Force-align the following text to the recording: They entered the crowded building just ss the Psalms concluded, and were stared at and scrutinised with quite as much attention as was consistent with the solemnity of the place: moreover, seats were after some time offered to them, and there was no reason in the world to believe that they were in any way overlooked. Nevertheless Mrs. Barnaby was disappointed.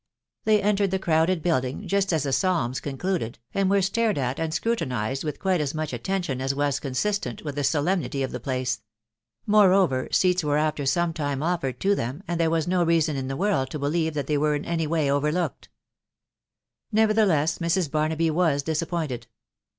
They 0.45 0.59
entered 0.63 0.89
the 0.89 0.97
crowded 0.97 1.43
building 1.43 1.87
just 1.87 2.11
ss 2.11 2.23
the 2.23 2.33
Psalms 2.33 2.79
concluded, 2.79 3.37
and 3.53 3.69
were 3.69 3.83
stared 3.83 4.17
at 4.17 4.39
and 4.39 4.51
scrutinised 4.51 5.23
with 5.23 5.39
quite 5.39 5.61
as 5.61 5.75
much 5.75 5.93
attention 5.93 6.41
as 6.41 6.55
was 6.55 6.79
consistent 6.79 7.43
with 7.45 7.53
the 7.53 7.63
solemnity 7.63 8.23
of 8.23 8.31
the 8.31 8.39
place: 8.39 8.81
moreover, 9.45 10.07
seats 10.11 10.43
were 10.43 10.57
after 10.57 10.87
some 10.87 11.13
time 11.13 11.43
offered 11.43 11.79
to 11.81 11.93
them, 11.93 12.23
and 12.27 12.39
there 12.39 12.49
was 12.49 12.67
no 12.67 12.83
reason 12.83 13.15
in 13.15 13.27
the 13.27 13.37
world 13.37 13.69
to 13.69 13.77
believe 13.77 14.15
that 14.15 14.25
they 14.25 14.39
were 14.39 14.55
in 14.55 14.65
any 14.65 14.87
way 14.87 15.07
overlooked. 15.11 15.69
Nevertheless 16.91 17.59
Mrs. 17.59 17.91
Barnaby 17.91 18.31
was 18.31 18.63
disappointed. 18.63 19.27